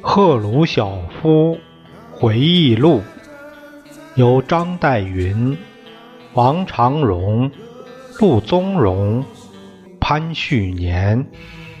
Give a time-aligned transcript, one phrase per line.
[0.00, 1.58] 赫鲁晓夫
[2.10, 3.02] 回忆录，
[4.14, 5.58] 由张岱云、
[6.32, 7.50] 王长荣、
[8.18, 9.24] 陆宗荣、
[10.00, 11.26] 潘旭年、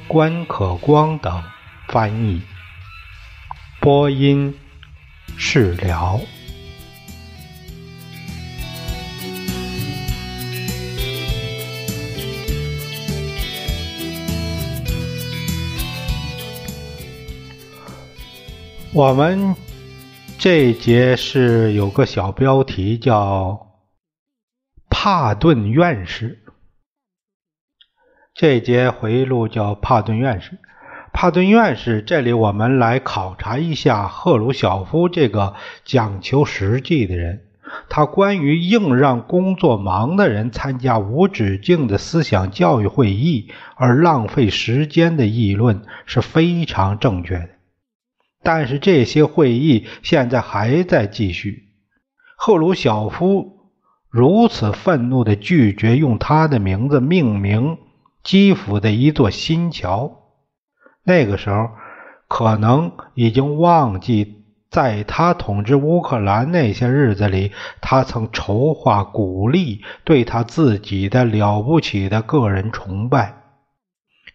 [0.06, 1.42] 关可光等
[1.88, 2.42] 翻译，
[3.86, 4.52] 播音
[5.38, 6.20] 释了。
[18.92, 19.54] 我们
[20.36, 23.84] 这一节是有个小标题叫
[24.90, 26.42] “帕顿院士”。
[28.34, 30.58] 这一节回忆录叫“帕顿院士”。
[31.16, 37.44] 帕顿院士，这里我们来考察一下赫鲁晓夫这个讲求实际的人。
[37.88, 47.48] 他关于硬让工作忙的人参加无止境的思想教育会议而浪费时间的议论是非常正确的。
[48.42, 51.70] 但是这些会议现在还在继续。
[52.36, 53.70] 赫鲁晓夫
[54.10, 57.78] 如此愤怒地拒绝用他的名字命名
[58.22, 60.24] 基辅的一座新桥。
[61.06, 61.70] 那个时候，
[62.28, 73.36] 可能已经忘记在他统治乌克兰那些日子里，他曾筹划鼓励对他自己的了不起的个人崇拜。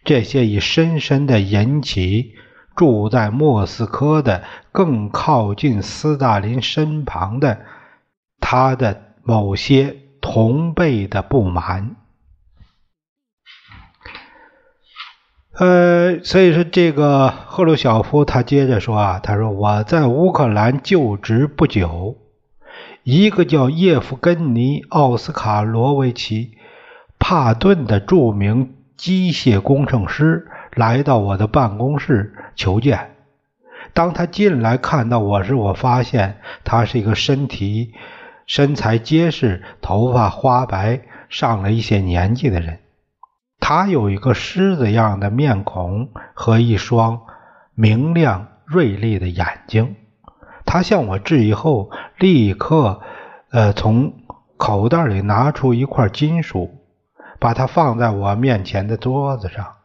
[0.02, 2.34] 这些已深深地引起。
[2.74, 7.60] 住在莫斯科的更靠近斯大林身旁的
[8.40, 11.96] 他的某些同辈的不满，
[15.62, 22.16] 呃，所以说这个赫鲁晓夫他接着说啊，他说我在乌克兰就职不久，
[23.04, 26.46] 一个叫叶夫根尼·奥斯卡罗维奇·
[27.20, 30.48] 帕顿的著名机械工程师。
[30.74, 33.10] 来到我的办公室求见。
[33.92, 37.92] 当他进来看到我时，我发现他是一个身体、
[38.46, 42.78] 身材结实、头发花白、上了一些年纪的人。
[43.74, 47.22] 他有一个狮子样的面孔和一双
[47.72, 49.96] 明亮锐利的眼睛。
[50.66, 53.00] 他向我致意后，立刻
[53.50, 54.12] 呃从
[54.58, 56.82] 口袋里拿出一块金属，
[57.40, 59.76] 把它放在我面前的桌子上。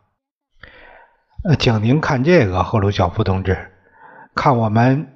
[1.45, 3.71] 呃，请您看这个，赫鲁晓夫同志，
[4.35, 5.13] 看我们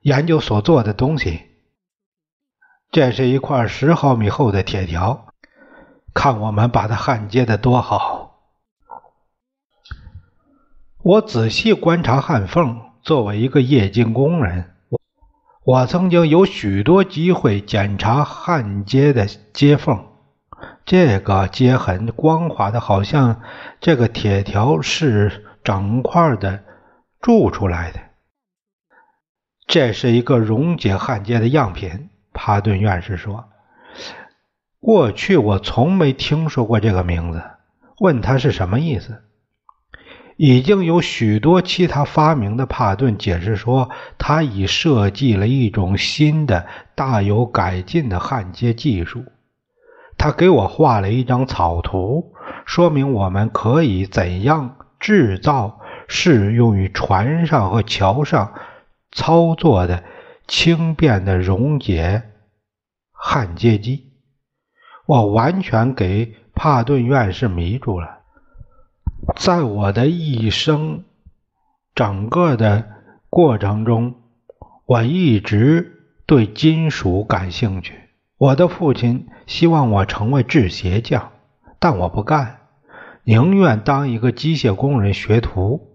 [0.00, 1.42] 研究所做的东西。
[2.90, 5.23] 这是一块十毫米厚的铁条，
[6.14, 8.40] 看我们把它焊接的多好。
[11.02, 15.00] 我仔细观察焊缝，作为一个冶金工人，我
[15.64, 20.06] 我曾经有许多机会检查焊接的接缝。
[20.86, 23.42] 这个接痕光滑的，好像
[23.80, 26.62] 这个铁条是整块的
[27.20, 28.00] 铸出来的。
[29.66, 32.10] 这是一个溶解焊接的样品。
[32.32, 33.48] 帕顿院士说
[34.84, 37.42] ：“过去我从没听说过这个名字，
[38.00, 39.22] 问他是什么意思。”
[40.36, 49.24] 已经有许多其他发明的帕顿解释说，他已设计了一种新的、大有改进的焊接技术。
[50.18, 52.34] 他给我画了一张草图，
[52.66, 58.52] 说明我们可以怎样制造适用于船上和桥上
[59.12, 60.04] 操作的
[60.46, 62.22] 轻便的溶解
[63.12, 64.13] 焊接机。
[65.06, 68.18] 我完全给帕顿院士迷住了。
[69.36, 71.04] 在我的一生
[71.94, 72.84] 整个的
[73.28, 74.14] 过程中，
[74.86, 77.94] 我一直对金属感兴趣。
[78.36, 81.32] 我的父亲希望我成为制鞋匠，
[81.78, 82.58] 但我不干，
[83.24, 85.88] 宁愿当一个机械工人学徒。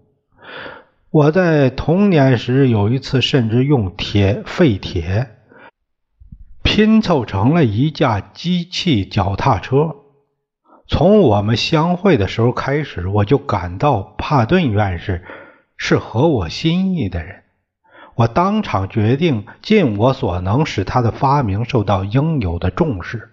[1.10, 5.30] 我在童年时有一次，甚至用铁废铁
[6.72, 9.96] 拼凑成了一架机器脚踏车。
[10.86, 15.24] 从我们相会的时候开始，我就感到帕顿院士
[15.76, 17.42] 是合我心意的人。
[18.14, 23.30] 我当场决定尽我所能使他的发明受到应有的重视。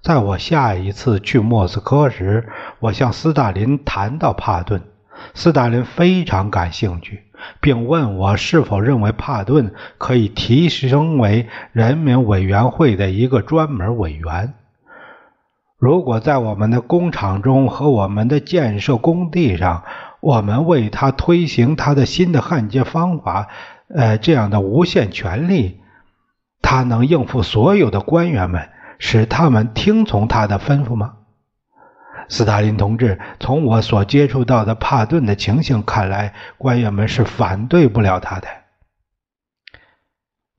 [0.00, 2.48] 在我下一次去莫斯科时，
[2.78, 4.80] 我向斯大林谈到帕顿，
[5.34, 7.23] 斯大林非常感兴趣，
[7.60, 14.54] 并问我是否认为帕顿可以提升为人民委员会的一个专门委员。
[15.78, 19.84] 如果在我们的工厂中和我们的建设工地上，
[20.20, 23.48] 我们为他推行他的新的焊接方法，
[23.94, 25.80] 呃，这样的无限权力，
[26.62, 31.16] 他能应付所有的官员们，使他们听从他的吩咐吗？
[32.28, 38.48] 斯大林同志，从我所接触到的帕顿的情形看来，官员们是反对不了他的。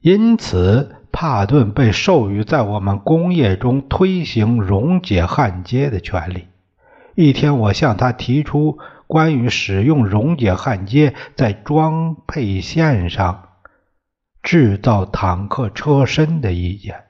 [0.01, 6.47] 因此，帕顿被授予在我们工业中推行溶解焊接的权利。
[7.15, 8.77] 一天，我向他提出
[9.07, 13.50] 关于使用溶解焊接在装配线上
[14.44, 17.04] 制造坦克车身的意见。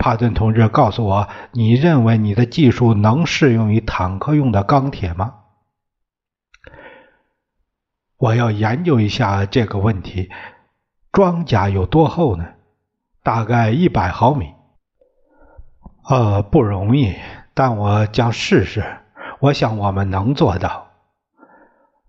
[0.00, 5.34] 帕顿同志告诉我：“你认为你的技术能适用于坦克用的钢铁吗？”
[8.16, 10.30] 我要研究一下这个问题。
[11.12, 12.46] 装甲有多厚呢？
[13.22, 14.54] 大概一百毫米。
[16.08, 17.14] 呃，不容易，
[17.52, 18.82] 但我将试试。
[19.40, 20.86] 我想我们能做到。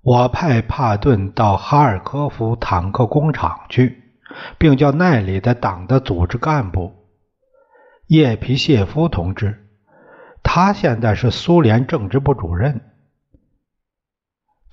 [0.01, 4.01] 我派帕顿到哈尔科夫坦克工厂去，
[4.57, 6.93] 并叫那里的党的组织干部
[8.11, 9.69] 叶皮谢夫同志，
[10.43, 12.81] 他现在是苏联政治部主任。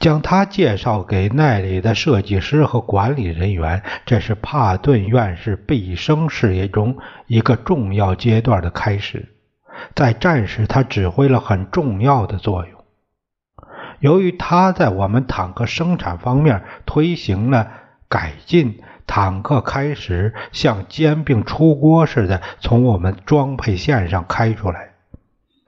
[0.01, 6.99] 将他介绍给那里的设计师和管理人员，这是帕顿院士毕生事业中
[7.29, 9.29] 一个重要阶段的开始。
[9.95, 12.85] 在战时，他指挥了很重要的作用。
[14.01, 17.71] 由于他在我们坦克生产方面推行了
[18.09, 24.91] 改进，坦克开始像煎饼出锅似的从我们装配线上开出来。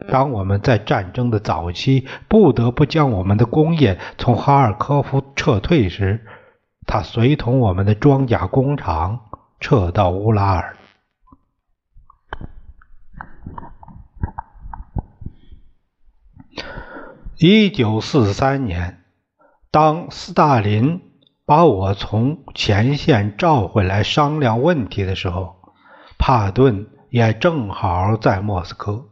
[0.08, 6.24] 当我们在战争的早期不得不将我们的工业从哈尔科夫撤退时，
[6.86, 9.20] 他随同我们的装甲工厂
[9.58, 10.76] 撤到乌拉尔。
[17.38, 19.02] 一九四三年，
[19.70, 21.09] 当斯大林
[21.50, 25.56] 把我从前线召回来商量问题的时候，
[26.16, 29.06] 帕顿也正好在莫斯科。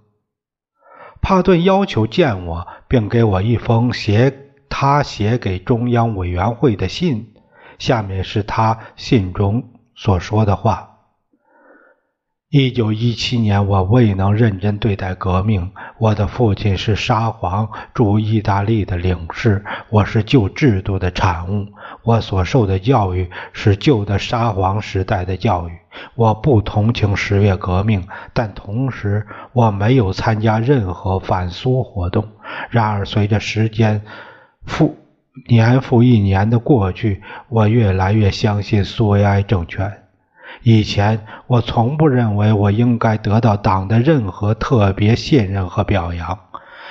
[1.21, 7.35] 帕顿要求见我，并给我一封写他写给中央委员会的信。
[7.81, 10.88] 下面是他信中所说的话：
[12.51, 15.71] 一九一七年，我未能认真对待革命。
[15.99, 21.67] 我的父亲是沙皇驻意大利的领事，我是旧制度的产物。
[22.05, 25.73] 我所受的教育是旧的沙皇时代的教育。
[26.15, 32.27] 我不同情十月革命，但同时我没有参加任何反苏活动。
[32.71, 34.01] 然而，随着时间
[34.65, 34.97] 复
[35.47, 40.08] 年复一年的过去，我越来越相信苏维埃政权。
[40.63, 46.39] 以前，我从不认为我应该得到党的任何特别信任和表扬，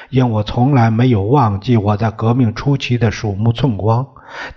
[0.09, 4.07] 因我从来没有忘记我在革命初期的鼠目寸光。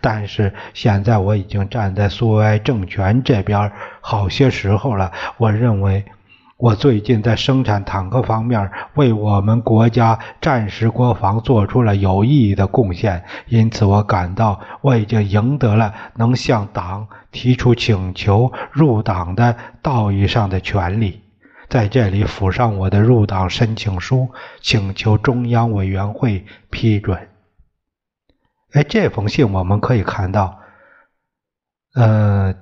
[0.00, 3.70] 但是现在我已经站在苏维埃政权这边
[4.00, 5.12] 好些时候了。
[5.36, 6.04] 我认为
[6.60, 21.22] 我最近在生产坦克方面为我们国家战时国防做出了有意义的贡献，因此我感到我已经赢得了能向党提出请求入党的道义上的权利。
[21.70, 24.28] 在这里附上我的入党申请书，
[24.60, 27.28] 请求中央委员会批准。
[28.72, 30.58] 哎，这封信我们可以看到，
[31.94, 32.54] 呃，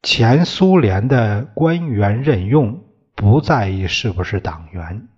[0.00, 2.80] 前苏联的官员任用
[3.14, 5.08] 不在意是不是党员，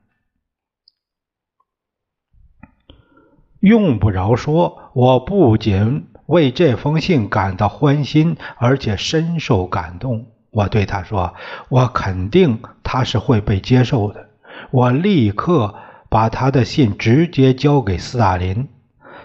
[3.60, 10.26] 用不着说，我不仅为这封信感到欢心，而且深受感动。
[10.50, 11.34] 我对他说
[11.68, 14.28] ：“我肯定他是会被接受的。”
[14.70, 15.74] 我立刻
[16.08, 18.68] 把他的信直接交给斯大林。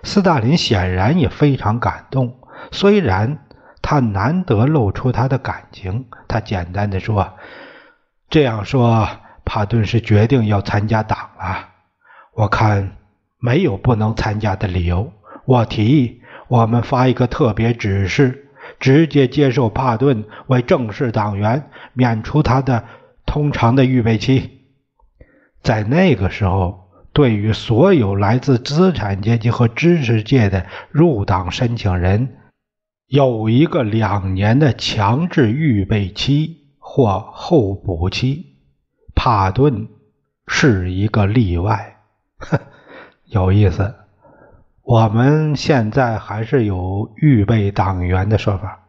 [0.03, 2.39] 斯大林显然也非常感动，
[2.71, 3.45] 虽然
[3.81, 6.07] 他难得露出他的感情。
[6.27, 7.37] 他简单的说
[8.29, 9.07] ：“这样说，
[9.43, 11.69] 帕顿是决定要参加党了。
[12.35, 12.97] 我看
[13.39, 15.11] 没有不能参加的理由。
[15.45, 22.85] 我提议我们发一个特别指示，直接接受帕顿为正式党员，免除他的
[23.25, 24.61] 通常的预备期。
[25.61, 32.37] 在那个时候。”对于所有来自资产阶级和知识界的入党申请人，
[33.07, 36.58] 有一个两年的强制预备期
[36.91, 38.55] 或候补期。
[39.13, 39.87] 帕顿
[40.47, 41.97] 是一个例外，
[43.29, 43.93] 有意思。
[44.81, 48.79] 我们现在还是有预备党员的说法。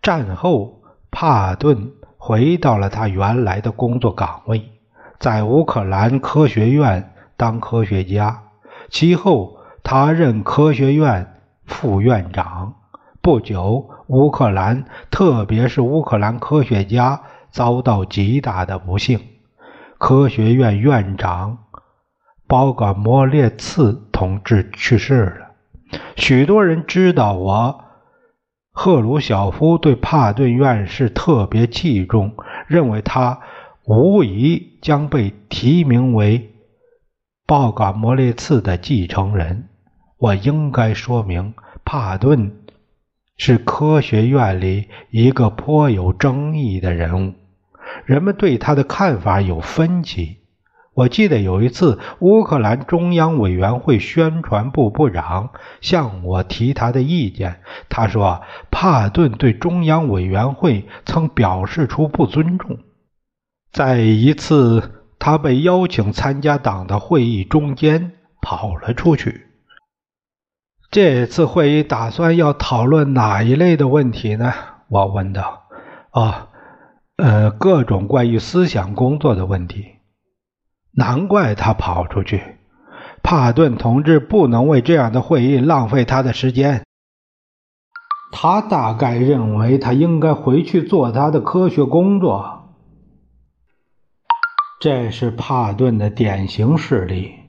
[0.00, 4.70] 战后，帕顿回到了他原来的工作岗位，
[5.18, 7.12] 在乌克兰科学院。
[7.36, 8.44] 当科学家，
[8.88, 9.58] 其后。
[9.82, 12.76] 他任科学院副院长。
[13.22, 19.20] 不久，乌克兰，特别是乌克兰科学家遭到极大的不幸。
[19.98, 21.58] 科学院院长
[22.48, 26.00] 包格莫列茨同志去世了。
[26.16, 27.84] 许多人知道我
[28.72, 32.34] 赫鲁晓夫对帕顿院士特别器重，
[32.66, 33.38] 认为他
[33.84, 36.52] 无疑将被提名为
[37.46, 39.68] 鲍格莫列茨的继承人。
[40.18, 42.56] 我应该说明，帕顿。
[43.42, 47.32] 是科学院里一个颇有争议的人物，
[48.04, 50.36] 人们对他的看法有分歧。
[50.92, 62.76] 我记得有一次，乌克兰中央委员会宣传部部长向我提他的意见，他说帕顿对中央委员会曾表示出不尊重。
[63.72, 69.46] 在一次他被邀请参加党的会议中间，跑了出去。
[70.90, 74.52] 这次会议打算要讨论哪一类的问题呢？
[74.88, 75.68] 我问道。
[76.10, 76.48] 哦，
[77.16, 79.86] 呃，各种关于思想工作的问题。
[80.92, 82.42] 难怪他跑出去。
[83.22, 86.82] 帕顿同志不能为这样的会议浪费他的时间。
[88.32, 92.74] 他大概认为他应该回去做他的科学工作。
[94.80, 97.39] 这是帕顿的典型事例。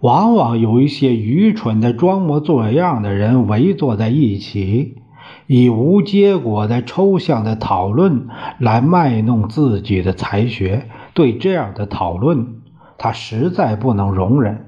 [0.00, 5.02] 往往有一些愚蠢的装模作样的人围坐在一起，
[5.46, 8.28] 以无结果的抽象的讨论
[8.60, 10.88] 来卖弄自己的才学。
[11.14, 12.60] 对这样的讨论，
[12.96, 14.66] 他实在不能容忍。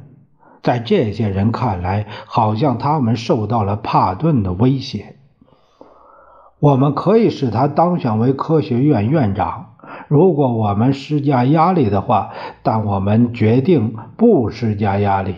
[0.63, 5.17] 在这些人看来，好像他们受到了帕顿的威胁。
[6.59, 9.70] 我们可以使他当选为科学院院长，
[10.11, 12.31] 如果我们施加压力的话。
[12.63, 15.35] 但我们决定不施加压力，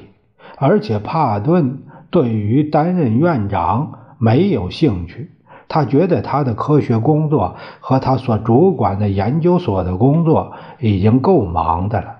[0.58, 1.78] 而且帕顿
[2.10, 5.30] 对于担任院长没有兴趣。
[5.68, 12.16] 他觉得他的科学工作和他所主管的研究所的工作已经够忙的了。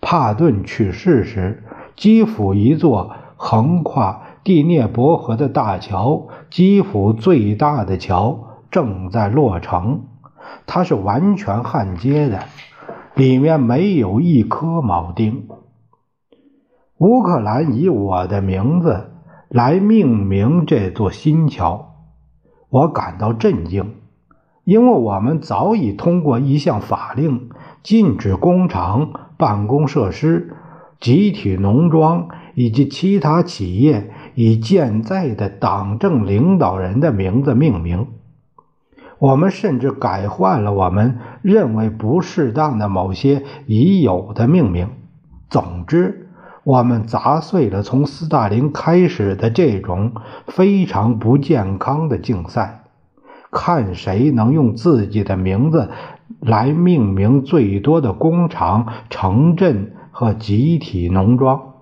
[0.00, 1.62] 帕顿去世时，
[1.96, 10.02] 基辅一座横跨第聂伯河的大桥——基辅最大的桥——正在落成。
[10.66, 12.40] 它是完全焊接的。
[13.14, 15.46] 里面没有一颗铆钉。
[16.96, 19.10] 乌克兰以我的名字
[19.48, 21.94] 来命名这座新桥，
[22.70, 23.96] 我感到震惊，
[24.64, 27.50] 因为我们早已通过一项法令，
[27.82, 30.56] 禁止工厂、办公设施、
[30.98, 38.06] 集体农庄以及其他企业以健在的党政领导人的名字命名。
[39.22, 44.88] 我们甚至改换了我们认为不适当的某些已有的命名。
[45.48, 46.28] 总之，
[46.64, 50.14] 我们砸碎了从斯大林开始的这种
[50.48, 52.82] 非常不健康的竞赛，
[53.52, 55.90] 看谁能用自己的名字
[56.40, 61.74] 来命名最多的工厂、城镇和集体农庄。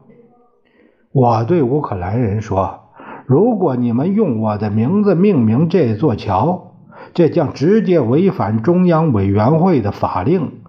[1.10, 2.80] 我对乌克兰人说
[3.24, 6.66] ：“如果你们用我的名字命名这座桥，”
[7.14, 10.60] 这将直接违反中央委员会的法令。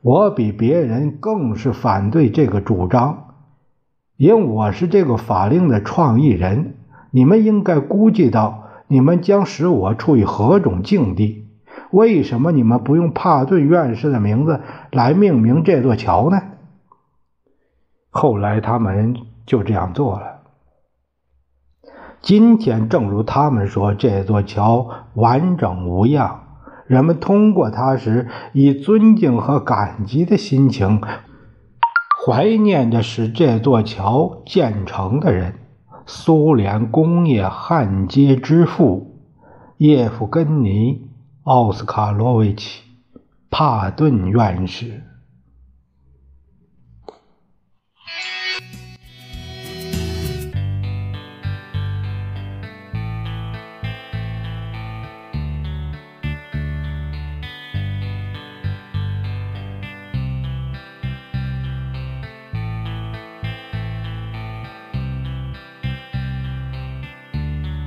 [0.00, 3.34] 我比别人更是反对这个主张，
[4.16, 6.74] 因我是这个法令的创意人。
[7.12, 11.46] 你们应该估计到，你们将使我处于何种境地？
[11.90, 14.60] 为什么你们不用帕顿院士的名字
[14.90, 16.42] 来命名这座桥呢？
[18.10, 20.41] 后来他们就这样做了。
[22.22, 26.38] 今天，正如他们说，这座桥完整无恙。
[26.86, 31.00] 人们通过它时，以尊敬和感激的心情
[32.24, 35.54] 怀念着使这座桥建成的人——
[36.06, 39.18] 苏联工业焊接之父
[39.78, 40.94] 叶夫根尼·
[41.42, 42.82] 奥斯卡罗维奇·
[43.50, 45.02] 帕顿院士。